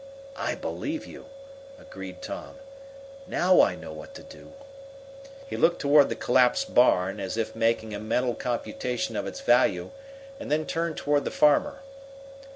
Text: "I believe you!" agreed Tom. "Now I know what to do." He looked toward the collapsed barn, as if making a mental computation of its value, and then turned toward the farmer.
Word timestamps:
"I 0.39 0.55
believe 0.55 1.05
you!" 1.05 1.27
agreed 1.79 2.23
Tom. 2.23 2.55
"Now 3.27 3.61
I 3.61 3.75
know 3.75 3.93
what 3.93 4.15
to 4.15 4.23
do." 4.23 4.53
He 5.45 5.55
looked 5.55 5.79
toward 5.79 6.09
the 6.09 6.15
collapsed 6.15 6.73
barn, 6.73 7.19
as 7.19 7.37
if 7.37 7.55
making 7.55 7.93
a 7.93 7.99
mental 7.99 8.33
computation 8.33 9.15
of 9.15 9.27
its 9.27 9.41
value, 9.41 9.91
and 10.39 10.51
then 10.51 10.65
turned 10.65 10.97
toward 10.97 11.23
the 11.23 11.29
farmer. 11.29 11.81